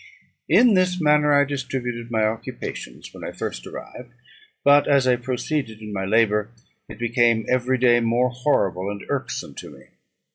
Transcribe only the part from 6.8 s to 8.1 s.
it became every day